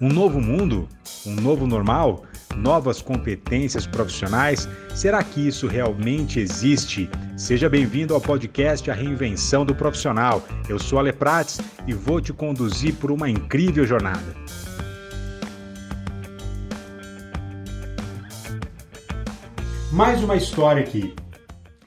Um 0.00 0.08
novo 0.08 0.40
mundo? 0.40 0.88
Um 1.26 1.34
novo 1.34 1.66
normal? 1.66 2.22
Novas 2.56 3.02
competências 3.02 3.84
profissionais? 3.84 4.68
Será 4.94 5.20
que 5.24 5.48
isso 5.48 5.66
realmente 5.66 6.38
existe? 6.38 7.10
Seja 7.36 7.68
bem-vindo 7.68 8.14
ao 8.14 8.20
podcast 8.20 8.88
A 8.92 8.94
Reinvenção 8.94 9.66
do 9.66 9.74
Profissional. 9.74 10.46
Eu 10.68 10.78
sou 10.78 11.00
Ale 11.00 11.12
Prates 11.12 11.60
e 11.84 11.92
vou 11.92 12.20
te 12.20 12.32
conduzir 12.32 12.94
por 12.94 13.10
uma 13.10 13.28
incrível 13.28 13.84
jornada. 13.84 14.36
Mais 19.90 20.22
uma 20.22 20.36
história 20.36 20.80
aqui. 20.80 21.12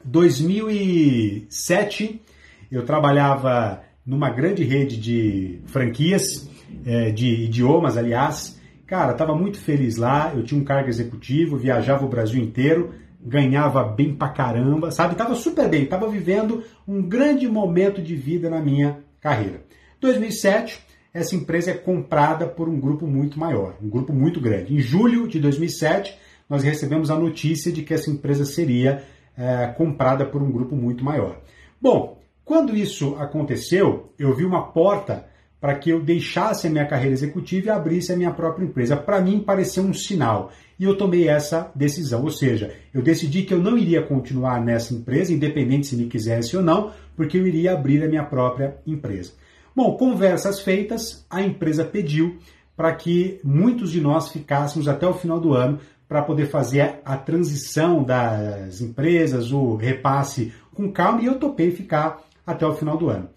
2007, 0.03 2.21
eu 2.69 2.83
trabalhava 2.83 3.81
numa 4.05 4.29
grande 4.29 4.65
rede 4.65 4.97
de 4.97 5.61
franquias 5.67 6.50
é, 6.85 7.11
de 7.11 7.45
idiomas, 7.45 7.97
aliás. 7.97 8.59
Cara, 8.85 9.13
estava 9.13 9.35
muito 9.35 9.57
feliz 9.57 9.97
lá, 9.97 10.33
eu 10.35 10.43
tinha 10.43 10.59
um 10.59 10.65
cargo 10.65 10.89
executivo, 10.89 11.57
viajava 11.57 12.05
o 12.05 12.09
Brasil 12.09 12.41
inteiro, 12.41 12.93
ganhava 13.23 13.83
bem 13.83 14.13
pra 14.13 14.29
caramba, 14.29 14.91
sabe? 14.91 15.15
Tava 15.15 15.35
super 15.35 15.69
bem, 15.69 15.85
tava 15.85 16.09
vivendo 16.09 16.63
um 16.87 17.01
grande 17.01 17.47
momento 17.47 18.01
de 18.01 18.15
vida 18.15 18.49
na 18.49 18.59
minha 18.59 18.99
carreira. 19.21 19.63
2007, 20.01 20.81
essa 21.13 21.35
empresa 21.35 21.71
é 21.71 21.73
comprada 21.73 22.47
por 22.47 22.67
um 22.67 22.79
grupo 22.79 23.05
muito 23.05 23.39
maior, 23.39 23.75
um 23.81 23.89
grupo 23.89 24.11
muito 24.11 24.41
grande. 24.41 24.73
Em 24.73 24.79
julho 24.79 25.27
de 25.27 25.39
2007, 25.39 26.17
nós 26.49 26.63
recebemos 26.63 27.09
a 27.09 27.17
notícia 27.17 27.71
de 27.71 27.83
que 27.83 27.93
essa 27.93 28.09
empresa 28.09 28.43
seria 28.43 29.03
é, 29.37 29.67
comprada 29.67 30.25
por 30.25 30.41
um 30.41 30.51
grupo 30.51 30.75
muito 30.75 31.03
maior. 31.03 31.39
Bom, 31.79 32.19
quando 32.43 32.75
isso 32.75 33.15
aconteceu, 33.17 34.11
eu 34.19 34.35
vi 34.35 34.43
uma 34.43 34.71
porta 34.71 35.25
para 35.61 35.75
que 35.75 35.91
eu 35.91 36.01
deixasse 36.01 36.65
a 36.65 36.69
minha 36.71 36.87
carreira 36.87 37.13
executiva 37.13 37.67
e 37.67 37.69
abrisse 37.69 38.11
a 38.11 38.17
minha 38.17 38.31
própria 38.31 38.65
empresa. 38.65 38.97
Para 38.97 39.21
mim, 39.21 39.39
pareceu 39.39 39.83
um 39.83 39.93
sinal. 39.93 40.51
E 40.79 40.85
eu 40.85 40.97
tomei 40.97 41.29
essa 41.29 41.71
decisão. 41.75 42.23
Ou 42.23 42.31
seja, 42.31 42.73
eu 42.91 43.03
decidi 43.03 43.43
que 43.43 43.53
eu 43.53 43.59
não 43.59 43.77
iria 43.77 44.01
continuar 44.01 44.59
nessa 44.59 44.91
empresa, 44.91 45.31
independente 45.31 45.85
se 45.85 45.95
me 45.95 46.07
quisesse 46.07 46.57
ou 46.57 46.63
não, 46.63 46.91
porque 47.15 47.37
eu 47.37 47.45
iria 47.45 47.73
abrir 47.73 48.03
a 48.03 48.07
minha 48.07 48.23
própria 48.23 48.77
empresa. 48.87 49.33
Bom, 49.75 49.95
conversas 49.95 50.59
feitas, 50.61 51.23
a 51.29 51.43
empresa 51.43 51.85
pediu 51.85 52.39
para 52.75 52.95
que 52.95 53.39
muitos 53.43 53.91
de 53.91 54.01
nós 54.01 54.29
ficássemos 54.29 54.87
até 54.87 55.07
o 55.07 55.13
final 55.13 55.39
do 55.39 55.53
ano 55.53 55.79
para 56.09 56.23
poder 56.23 56.47
fazer 56.47 56.99
a 57.05 57.15
transição 57.15 58.03
das 58.03 58.81
empresas, 58.81 59.51
o 59.51 59.75
repasse 59.75 60.51
com 60.73 60.91
calma, 60.91 61.21
e 61.21 61.27
eu 61.27 61.37
topei 61.37 61.69
ficar 61.69 62.21
até 62.45 62.65
o 62.65 62.73
final 62.73 62.97
do 62.97 63.09
ano. 63.09 63.29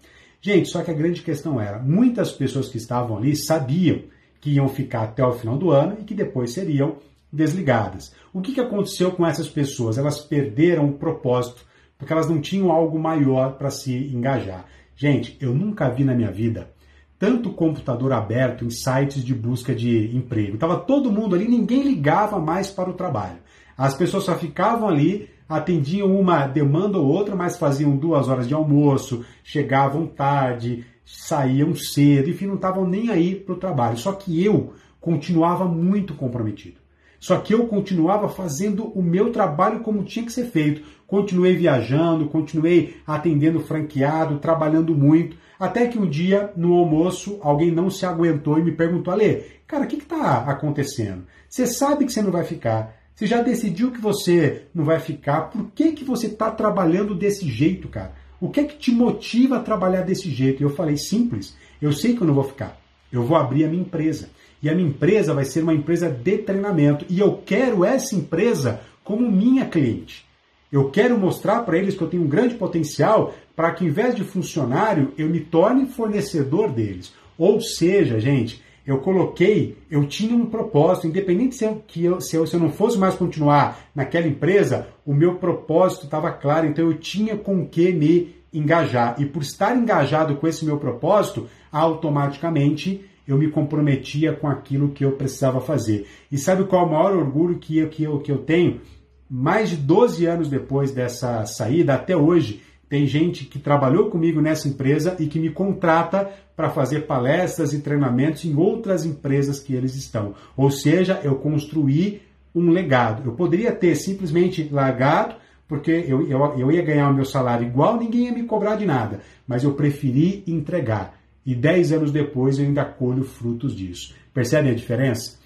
Gente, 0.45 0.69
só 0.69 0.83
que 0.83 0.91
a 0.91 0.93
grande 0.93 1.23
questão 1.23 1.59
era, 1.59 1.79
muitas 1.79 2.31
pessoas 2.31 2.69
que 2.69 2.77
estavam 2.77 3.17
ali 3.17 3.35
sabiam 3.35 4.03
que 4.39 4.51
iam 4.51 4.69
ficar 4.69 5.01
até 5.01 5.25
o 5.25 5.33
final 5.33 5.57
do 5.57 5.71
ano 5.71 5.97
e 5.99 6.03
que 6.03 6.13
depois 6.13 6.53
seriam 6.53 6.97
desligadas. 7.33 8.13
O 8.31 8.39
que, 8.41 8.53
que 8.53 8.61
aconteceu 8.61 9.11
com 9.11 9.25
essas 9.25 9.47
pessoas? 9.47 9.97
Elas 9.97 10.19
perderam 10.19 10.87
o 10.87 10.93
propósito, 10.99 11.65
porque 11.97 12.13
elas 12.13 12.29
não 12.29 12.39
tinham 12.39 12.71
algo 12.71 12.99
maior 12.99 13.53
para 13.53 13.71
se 13.71 13.91
engajar. 13.91 14.67
Gente, 14.95 15.35
eu 15.41 15.51
nunca 15.51 15.89
vi 15.89 16.03
na 16.03 16.13
minha 16.13 16.31
vida 16.31 16.69
tanto 17.17 17.49
computador 17.49 18.13
aberto 18.13 18.63
em 18.63 18.69
sites 18.69 19.25
de 19.25 19.33
busca 19.33 19.73
de 19.73 20.15
emprego. 20.15 20.53
Estava 20.53 20.77
todo 20.77 21.11
mundo 21.11 21.33
ali, 21.33 21.47
ninguém 21.47 21.81
ligava 21.81 22.37
mais 22.37 22.69
para 22.69 22.91
o 22.91 22.93
trabalho. 22.93 23.39
As 23.75 23.95
pessoas 23.95 24.25
só 24.25 24.37
ficavam 24.37 24.87
ali 24.87 25.27
atendiam 25.47 26.19
uma 26.19 26.47
demanda 26.47 26.97
ou 26.97 27.05
outra, 27.07 27.35
mas 27.35 27.57
faziam 27.57 27.95
duas 27.95 28.27
horas 28.27 28.47
de 28.47 28.53
almoço, 28.53 29.25
chegavam 29.43 30.07
tarde, 30.07 30.85
saíam 31.05 31.75
cedo, 31.75 32.29
enfim, 32.29 32.47
não 32.47 32.55
estavam 32.55 32.87
nem 32.87 33.09
aí 33.09 33.35
para 33.35 33.53
o 33.53 33.59
trabalho. 33.59 33.97
Só 33.97 34.11
que 34.11 34.43
eu 34.43 34.73
continuava 34.99 35.65
muito 35.65 36.13
comprometido. 36.15 36.77
Só 37.19 37.37
que 37.39 37.53
eu 37.53 37.67
continuava 37.67 38.27
fazendo 38.27 38.85
o 38.87 39.01
meu 39.01 39.31
trabalho 39.31 39.79
como 39.79 40.03
tinha 40.03 40.25
que 40.25 40.31
ser 40.31 40.45
feito. 40.45 40.83
Continuei 41.07 41.55
viajando, 41.55 42.27
continuei 42.27 42.97
atendendo 43.05 43.59
franqueado, 43.59 44.39
trabalhando 44.39 44.95
muito, 44.95 45.37
até 45.59 45.87
que 45.87 45.97
um 45.97 46.07
dia, 46.07 46.51
no 46.55 46.73
almoço, 46.73 47.39
alguém 47.41 47.71
não 47.71 47.89
se 47.89 48.05
aguentou 48.05 48.59
e 48.59 48.63
me 48.63 48.71
perguntou: 48.71 49.13
Ale, 49.13 49.43
cara, 49.65 49.85
o 49.85 49.87
que 49.87 49.95
está 49.95 50.39
acontecendo? 50.45 51.25
Você 51.49 51.65
sabe 51.65 52.05
que 52.05 52.11
você 52.11 52.21
não 52.21 52.31
vai 52.31 52.43
ficar 52.43 52.93
você 53.15 53.25
já 53.25 53.41
decidiu 53.41 53.91
que 53.91 54.01
você 54.01 54.63
não 54.75 54.83
vai 54.83 54.99
ficar? 54.99 55.43
Por 55.43 55.71
que, 55.73 55.93
que 55.93 56.03
você 56.03 56.27
está 56.27 56.51
trabalhando 56.51 57.15
desse 57.15 57.47
jeito, 57.47 57.87
cara? 57.87 58.13
O 58.41 58.49
que 58.49 58.59
é 58.59 58.63
que 58.65 58.77
te 58.77 58.91
motiva 58.91 59.55
a 59.55 59.61
trabalhar 59.61 60.01
desse 60.01 60.29
jeito? 60.29 60.61
Eu 60.61 60.69
falei, 60.71 60.97
simples, 60.97 61.55
eu 61.81 61.93
sei 61.93 62.13
que 62.13 62.21
eu 62.21 62.27
não 62.27 62.33
vou 62.33 62.43
ficar. 62.43 62.77
Eu 63.09 63.23
vou 63.23 63.37
abrir 63.37 63.63
a 63.63 63.69
minha 63.69 63.83
empresa. 63.83 64.29
E 64.61 64.69
a 64.69 64.75
minha 64.75 64.89
empresa 64.89 65.33
vai 65.33 65.45
ser 65.45 65.63
uma 65.63 65.73
empresa 65.73 66.09
de 66.09 66.39
treinamento. 66.39 67.05
E 67.09 67.17
eu 67.17 67.41
quero 67.45 67.85
essa 67.85 68.13
empresa 68.13 68.81
como 69.01 69.31
minha 69.31 69.65
cliente. 69.65 70.25
Eu 70.69 70.89
quero 70.89 71.17
mostrar 71.17 71.61
para 71.61 71.77
eles 71.77 71.95
que 71.95 72.01
eu 72.01 72.09
tenho 72.09 72.23
um 72.23 72.27
grande 72.27 72.55
potencial 72.55 73.33
para 73.55 73.71
que, 73.71 73.85
em 73.85 73.91
vez 73.91 74.13
de 74.13 74.25
funcionário, 74.25 75.13
eu 75.17 75.29
me 75.29 75.39
torne 75.39 75.85
fornecedor 75.85 76.69
deles. 76.69 77.13
Ou 77.37 77.61
seja, 77.61 78.19
gente, 78.19 78.61
eu 78.85 78.99
coloquei, 78.99 79.77
eu 79.89 80.05
tinha 80.05 80.35
um 80.35 80.45
propósito, 80.45 81.07
independente 81.07 81.55
se 81.55 81.65
eu, 81.65 81.83
que 81.87 82.05
eu, 82.05 82.21
se, 82.21 82.35
eu, 82.35 82.45
se 82.45 82.55
eu 82.55 82.59
não 82.59 82.69
fosse 82.69 82.97
mais 82.97 83.15
continuar 83.15 83.79
naquela 83.95 84.27
empresa, 84.27 84.87
o 85.05 85.13
meu 85.13 85.35
propósito 85.35 86.05
estava 86.05 86.31
claro, 86.31 86.67
então 86.67 86.85
eu 86.85 86.97
tinha 86.97 87.35
com 87.35 87.65
que 87.65 87.91
me 87.91 88.35
engajar. 88.53 89.15
E 89.19 89.25
por 89.25 89.41
estar 89.41 89.75
engajado 89.75 90.35
com 90.35 90.47
esse 90.47 90.63
meu 90.63 90.77
propósito, 90.77 91.47
automaticamente 91.71 93.03
eu 93.27 93.37
me 93.37 93.49
comprometia 93.49 94.33
com 94.33 94.47
aquilo 94.47 94.89
que 94.89 95.03
eu 95.03 95.13
precisava 95.13 95.59
fazer. 95.59 96.07
E 96.31 96.37
sabe 96.37 96.65
qual 96.65 96.83
é 96.83 96.85
o 96.85 96.91
maior 96.91 97.15
orgulho 97.17 97.57
que 97.57 97.79
eu, 97.79 97.89
que 97.89 98.03
eu, 98.03 98.19
que 98.19 98.31
eu 98.31 98.37
tenho? 98.39 98.81
Mais 99.27 99.71
de 99.71 99.77
12 99.77 100.27
anos 100.27 100.47
depois 100.47 100.91
dessa 100.91 101.43
saída, 101.47 101.95
até 101.95 102.15
hoje, 102.15 102.61
tem 102.87 103.07
gente 103.07 103.45
que 103.45 103.59
trabalhou 103.59 104.09
comigo 104.09 104.41
nessa 104.41 104.67
empresa 104.67 105.15
e 105.19 105.25
que 105.25 105.39
me 105.39 105.49
contrata 105.49 106.29
para 106.55 106.69
fazer 106.69 107.01
palestras 107.01 107.73
e 107.73 107.81
treinamentos 107.81 108.45
em 108.45 108.55
outras 108.55 109.05
empresas 109.05 109.59
que 109.59 109.73
eles 109.73 109.95
estão. 109.95 110.35
Ou 110.55 110.69
seja, 110.69 111.19
eu 111.23 111.35
construí 111.35 112.21
um 112.53 112.69
legado. 112.69 113.23
Eu 113.25 113.33
poderia 113.33 113.71
ter 113.71 113.95
simplesmente 113.95 114.69
largado, 114.71 115.35
porque 115.67 115.91
eu, 116.07 116.27
eu, 116.29 116.39
eu 116.57 116.71
ia 116.71 116.81
ganhar 116.81 117.09
o 117.09 117.13
meu 117.13 117.25
salário 117.25 117.67
igual, 117.67 117.99
ninguém 117.99 118.25
ia 118.25 118.31
me 118.31 118.43
cobrar 118.43 118.75
de 118.75 118.85
nada. 118.85 119.19
Mas 119.47 119.63
eu 119.63 119.73
preferi 119.73 120.43
entregar. 120.47 121.19
E 121.45 121.53
dez 121.53 121.91
anos 121.91 122.11
depois 122.11 122.57
eu 122.57 122.65
ainda 122.65 122.85
colho 122.85 123.23
frutos 123.23 123.75
disso. 123.75 124.15
Percebem 124.33 124.71
a 124.71 124.75
diferença? 124.75 125.37